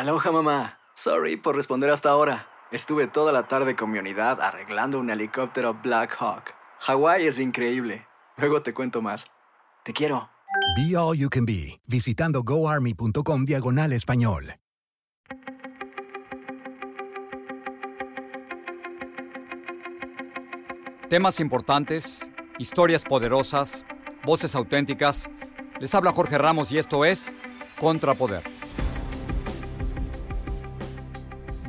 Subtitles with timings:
[0.00, 0.78] Aloha mamá.
[0.94, 2.48] Sorry por responder hasta ahora.
[2.72, 6.54] Estuve toda la tarde con mi unidad arreglando un helicóptero Black Hawk.
[6.78, 8.06] Hawái es increíble.
[8.38, 9.26] Luego te cuento más.
[9.84, 10.30] Te quiero.
[10.74, 14.54] Be All You Can Be, visitando goarmy.com diagonal español.
[21.10, 23.84] Temas importantes, historias poderosas,
[24.24, 25.28] voces auténticas.
[25.78, 27.36] Les habla Jorge Ramos y esto es
[27.78, 28.59] Contrapoder.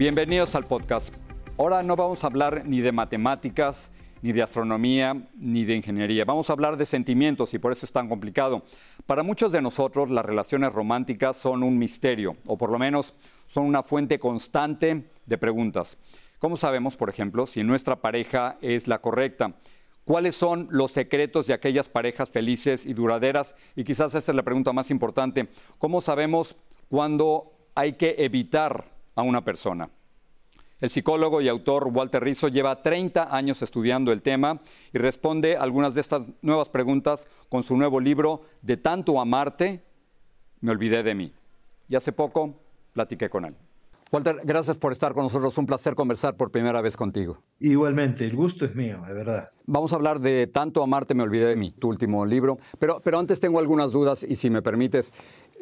[0.00, 1.14] Bienvenidos al podcast.
[1.58, 3.90] Ahora no vamos a hablar ni de matemáticas,
[4.22, 6.24] ni de astronomía, ni de ingeniería.
[6.24, 8.62] Vamos a hablar de sentimientos y por eso es tan complicado.
[9.04, 13.14] Para muchos de nosotros las relaciones románticas son un misterio, o por lo menos
[13.46, 15.98] son una fuente constante de preguntas.
[16.38, 19.56] ¿Cómo sabemos, por ejemplo, si nuestra pareja es la correcta?
[20.06, 23.54] ¿Cuáles son los secretos de aquellas parejas felices y duraderas?
[23.76, 25.50] Y quizás esa es la pregunta más importante.
[25.76, 26.56] ¿Cómo sabemos
[26.88, 29.90] cuándo hay que evitar a una persona?
[30.80, 34.60] El psicólogo y autor Walter Rizzo lleva 30 años estudiando el tema
[34.92, 39.84] y responde algunas de estas nuevas preguntas con su nuevo libro De tanto amarte,
[40.60, 41.34] me olvidé de mí.
[41.88, 42.54] Y hace poco
[42.94, 43.54] platiqué con él.
[44.12, 45.56] Walter, gracias por estar con nosotros.
[45.58, 47.38] Un placer conversar por primera vez contigo.
[47.60, 49.50] Igualmente, el gusto es mío, de verdad.
[49.66, 52.58] Vamos a hablar de Tanto Amarte me olvidé de mí, tu último libro.
[52.78, 55.12] Pero, pero antes tengo algunas dudas y si me permites,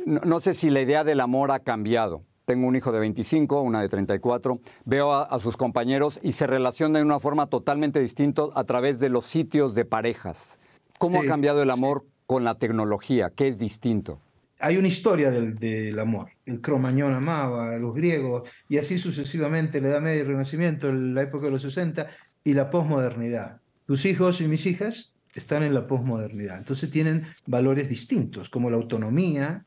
[0.06, 2.22] no, no sé si la idea del amor ha cambiado.
[2.48, 4.58] Tengo un hijo de 25, una de 34.
[4.86, 8.98] Veo a, a, sus compañeros y se relacionan de una forma totalmente distinta a través
[9.00, 10.58] de los sitios de parejas.
[10.96, 12.12] ¿Cómo sí, ha cambiado el amor sí.
[12.26, 13.28] con la tecnología?
[13.28, 14.18] ¿Qué es distinto?
[14.60, 16.30] hay una historia del, del, amor.
[16.46, 20.90] El cromañón amaba a los griegos y así sucesivamente, la Edad Media y el Renacimiento,
[20.90, 22.08] la época de los 60
[22.44, 23.60] y la posmodernidad.
[23.86, 28.76] Tus hijos y mis hijas están en la posmodernidad, entonces tienen valores distintos, como la
[28.78, 29.66] autonomía,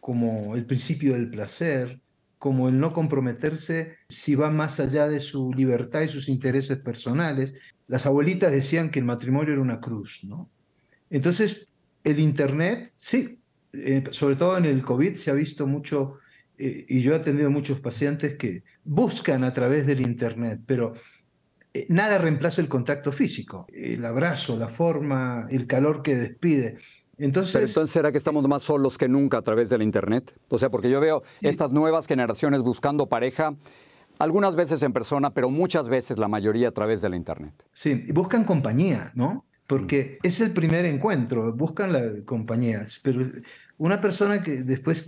[0.00, 2.00] como el principio del placer,
[2.42, 7.54] como el no comprometerse si va más allá de su libertad y sus intereses personales.
[7.86, 10.50] Las abuelitas decían que el matrimonio era una cruz, ¿no?
[11.08, 11.68] Entonces,
[12.02, 13.38] el Internet, sí,
[13.72, 16.18] eh, sobre todo en el COVID se ha visto mucho,
[16.58, 20.94] eh, y yo he atendido muchos pacientes que buscan a través del Internet, pero
[21.72, 26.76] eh, nada reemplaza el contacto físico, el abrazo, la forma, el calor que despide.
[27.22, 30.34] Entonces, Pero entonces, ¿será que estamos más solos que nunca a través del Internet?
[30.48, 33.54] O sea, porque yo veo estas nuevas generaciones buscando pareja,
[34.18, 37.54] algunas veces en persona, pero muchas veces, la mayoría, a través del Internet.
[37.72, 39.44] Sí, y buscan compañía, ¿no?
[39.68, 43.24] Porque es el primer encuentro, buscan la compañía, pero
[43.78, 45.06] una persona que después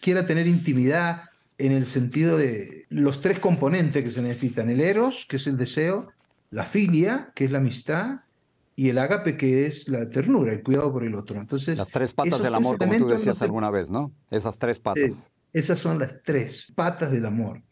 [0.00, 1.24] quiera tener intimidad
[1.58, 5.58] en el sentido de los tres componentes que se necesitan, el eros, que es el
[5.58, 6.08] deseo,
[6.50, 8.20] la filia, que es la amistad,
[8.74, 11.38] y el ágape, que es la ternura, el cuidado por el otro.
[11.38, 14.12] Entonces, las tres patas del amor, como tú decías no alguna vez, ¿no?
[14.30, 15.30] Esas tres patas.
[15.52, 17.62] esas son las tres patas del amor.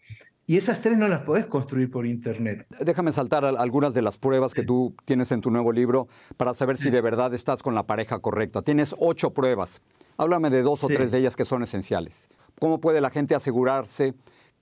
[0.47, 2.67] Y esas tres no las podés construir por internet.
[2.81, 6.77] Déjame saltar algunas de las pruebas que tú tienes en tu nuevo libro para saber
[6.77, 8.61] si de verdad estás con la pareja correcta.
[8.61, 9.81] Tienes ocho pruebas.
[10.17, 10.95] Háblame de dos o sí.
[10.95, 12.29] tres de ellas que son esenciales.
[12.59, 14.15] ¿Cómo puede la gente asegurarse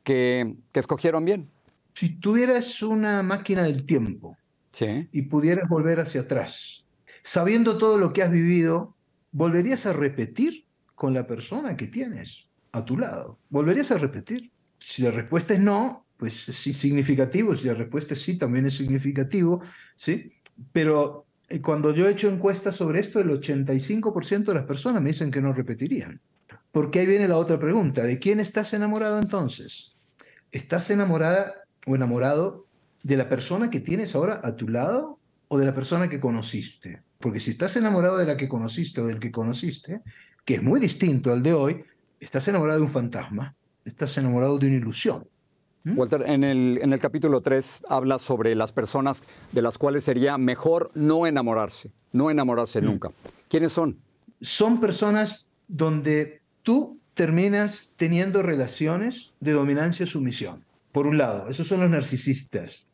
[0.02, 1.50] que, que escogieron bien?
[1.94, 4.36] Si tuvieras una máquina del tiempo
[5.12, 6.86] y pudieras volver hacia atrás,
[7.22, 8.94] sabiendo todo lo que has vivido,
[9.32, 13.38] ¿volverías a repetir con la persona que tienes a tu lado?
[13.48, 14.52] ¿Volverías a repetir?
[14.78, 18.76] Si la respuesta es no, pues sí significativo, si la respuesta es sí, también es
[18.76, 19.62] significativo,
[19.96, 20.32] ¿sí?
[20.72, 25.10] Pero eh, cuando yo he hecho encuestas sobre esto, el 85% de las personas me
[25.10, 26.20] dicen que no repetirían.
[26.70, 29.96] Porque ahí viene la otra pregunta, ¿de quién estás enamorado entonces?
[30.52, 31.54] ¿Estás enamorada
[31.86, 32.67] o enamorado
[33.08, 37.02] de la persona que tienes ahora a tu lado o de la persona que conociste?
[37.18, 40.02] Porque si estás enamorado de la que conociste o del que conociste,
[40.44, 41.82] que es muy distinto al de hoy,
[42.20, 43.56] estás enamorado de un fantasma
[43.88, 45.26] estás enamorado de una ilusión.
[45.84, 45.98] ¿Mm?
[45.98, 50.38] Walter, en el, en el capítulo 3 habla sobre las personas de las cuales sería
[50.38, 52.84] mejor no enamorarse, no enamorarse ¿Mm?
[52.84, 53.10] nunca.
[53.48, 53.98] ¿Quiénes son?
[54.40, 60.64] Son personas donde tú terminas teniendo relaciones de dominancia-sumisión.
[60.92, 62.86] Por un lado, esos son los narcisistas.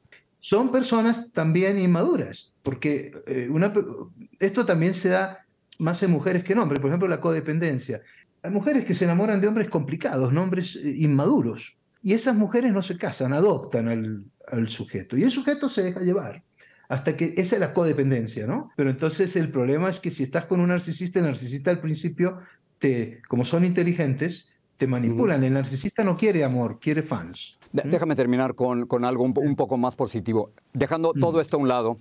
[0.47, 3.49] Son personas también inmaduras, porque eh,
[4.39, 5.47] esto también se da
[5.79, 6.81] más en mujeres que en hombres.
[6.81, 8.03] Por ejemplo, la codependencia.
[8.43, 10.43] Hay mujeres que se enamoran de hombres complicados, ¿no?
[10.43, 11.79] hombres eh, inmaduros.
[12.03, 15.17] Y esas mujeres no se casan, adoptan al, al, sujeto.
[15.17, 16.43] Y el sujeto se deja llevar.
[16.91, 18.71] Hasta que esa es la codependencia, ¿no?
[18.77, 22.41] Pero entonces el problema es que si estás con un narcisista, el narcisista al principio,
[22.79, 25.43] te, como son inteligentes, te manipulan.
[25.45, 27.59] El narcisista no quiere amor, quiere fans.
[27.73, 30.53] Déjame terminar con, con algo un, un, poco más positivo.
[30.73, 31.99] Dejando todo esto a un lado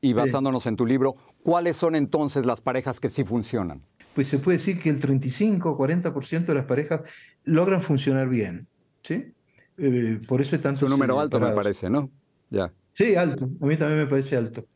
[0.00, 3.82] y basándonos en tu libro, ¿cuáles son entonces las parejas que sí funcionan?
[4.18, 7.02] pues se puede decir que el 35 o 40% de las parejas
[7.44, 8.66] logran funcionar bien.
[9.04, 9.32] ¿sí?
[9.76, 10.78] Eh, por eso es tanto...
[10.78, 12.10] Es un número alto, me parece, ¿no?
[12.50, 12.72] Ya.
[12.94, 13.48] Sí, alto.
[13.60, 14.66] A mí también me parece alto.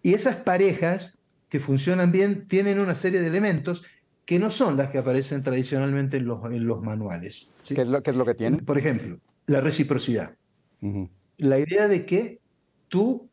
[0.00, 1.18] Y esas parejas
[1.50, 3.84] que funcionan bien tienen una serie de elementos
[4.28, 7.50] que no son las que aparecen tradicionalmente en los, en los manuales.
[7.66, 8.62] ¿Qué, es lo, ¿Qué es lo que tienen?
[8.62, 10.36] Por ejemplo, la reciprocidad.
[11.38, 12.38] La idea de que
[12.88, 13.30] tú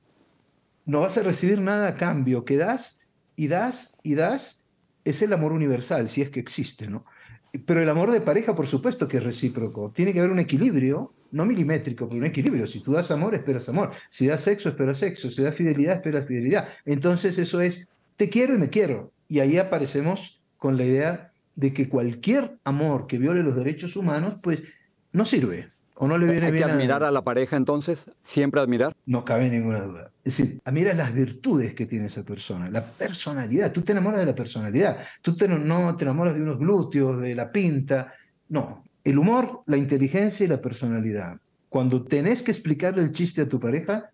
[0.86, 3.02] no vas a recibir nada a cambio, que das
[3.36, 4.64] y das y das,
[5.04, 7.04] es el amor universal, si es que existe, ¿no?
[7.66, 9.92] Pero el amor de pareja, por supuesto que es recíproco.
[9.94, 12.66] Tiene que haber un equilibrio, no milimétrico, pero un equilibrio.
[12.68, 13.92] Si tú das amor, esperas amor.
[14.10, 15.30] Si das sexo, esperas sexo.
[15.30, 16.70] Si das fidelidad, esperas fidelidad.
[16.86, 19.12] Entonces eso es, te quiero y me quiero.
[19.28, 24.36] Y ahí aparecemos con la idea de que cualquier amor que viole los derechos humanos,
[24.42, 24.63] pues
[25.12, 25.72] no sirve.
[25.98, 27.12] ¿O no le viene ¿Hay bien que admirar a...
[27.12, 28.12] la pareja entonces?
[28.22, 28.94] ¿Siempre admirar?
[29.06, 30.12] No cabe ninguna duda.
[30.25, 33.72] Es decir, admiras las virtudes que tiene esa persona, la personalidad.
[33.72, 34.98] Tú te enamoras de la personalidad.
[35.22, 38.13] Tú te, no te enamoras de unos glúteos, de la pinta.
[38.50, 38.84] No.
[39.06, 41.38] El humor, la inteligencia y la personalidad.
[41.69, 44.10] Cuando tenés que explicarle el chiste a tu pareja,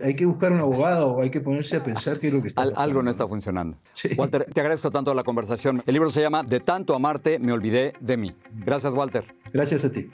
[0.00, 2.48] hay que buscar un abogado o hay que ponerse a pensar qué es lo que
[2.48, 2.80] está pasando.
[2.80, 3.78] Algo no está funcionando.
[4.16, 5.82] Walter, te agradezco tanto la conversación.
[5.86, 8.34] El libro se llama De tanto amarte, me olvidé de mí.
[8.52, 9.34] Gracias, Walter.
[9.52, 10.10] Gracias a ti.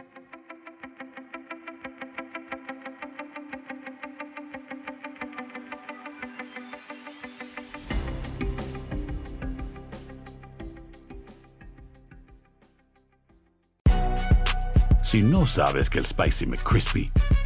[15.03, 17.13] Si no sabes que el Spicy McCrispy